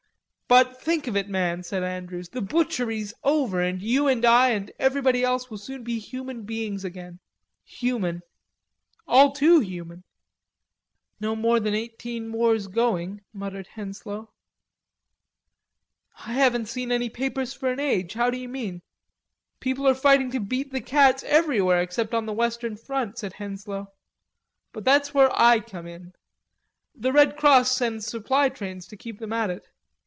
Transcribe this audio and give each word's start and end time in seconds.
"But 0.47 0.81
think 0.81 1.07
of 1.07 1.15
it, 1.15 1.29
man," 1.29 1.63
said 1.63 1.81
Andrews, 1.81 2.27
"the 2.27 2.41
butchery's 2.41 3.13
over, 3.23 3.61
and 3.61 3.81
you 3.81 4.09
and 4.09 4.25
I 4.25 4.49
and 4.49 4.69
everybody 4.79 5.23
else 5.23 5.49
will 5.49 5.57
soon 5.57 5.81
be 5.81 5.97
human 5.97 6.43
beings 6.43 6.83
again. 6.83 7.19
Human; 7.63 8.21
all 9.07 9.31
too 9.31 9.61
human!" 9.61 10.03
"No 11.21 11.37
more 11.37 11.61
than 11.61 11.73
eighteen 11.73 12.29
wars 12.33 12.67
going," 12.67 13.21
muttered 13.31 13.65
Henslowe. 13.67 14.29
"I 16.25 16.33
haven't 16.33 16.65
seen 16.65 16.91
any 16.91 17.09
papers 17.09 17.53
for 17.53 17.71
an 17.71 17.79
age.... 17.79 18.15
How 18.15 18.29
do 18.29 18.37
you 18.37 18.49
mean?" 18.49 18.81
"People 19.61 19.87
are 19.87 19.95
fighting 19.95 20.31
to 20.31 20.41
beat 20.41 20.73
the 20.73 20.81
cats 20.81 21.23
everywhere 21.23 21.81
except 21.81 22.13
on 22.13 22.25
the' 22.25 22.33
western 22.33 22.75
front," 22.75 23.17
said 23.17 23.31
Henslowe. 23.35 23.89
"But 24.73 24.83
that's 24.83 25.13
where 25.13 25.29
I 25.33 25.61
come 25.61 25.87
in. 25.87 26.11
The 26.93 27.13
Red 27.13 27.37
Cross 27.37 27.77
sends 27.77 28.05
supply 28.05 28.49
trains 28.49 28.85
to 28.87 28.97
keep 28.97 29.17
them 29.19 29.31
at 29.31 29.49
it.... 29.49 29.69